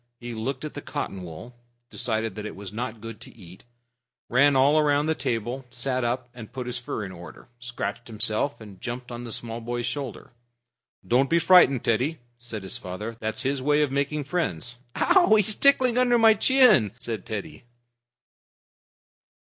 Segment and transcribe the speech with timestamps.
[0.19, 1.55] He looked at the cotton wool,
[1.91, 3.63] decided that it was not good to eat,
[4.29, 8.59] ran all round the table, sat up and put his fur in order, scratched himself,
[8.59, 10.31] and jumped on the small boy's shoulder.
[11.05, 13.15] "Don't be frightened, Teddy," said his father.
[13.19, 15.33] "That's his way of making friends." "Ouch!
[15.45, 17.65] He's tickling under my chin," said Teddy.